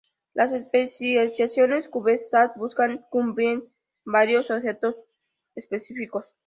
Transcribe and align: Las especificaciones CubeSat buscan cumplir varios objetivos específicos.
Las 0.33 0.51
especificaciones 0.51 1.87
CubeSat 1.87 2.57
buscan 2.57 3.05
cumplir 3.11 3.63
varios 4.03 4.49
objetivos 4.49 4.95
específicos. 5.53 6.33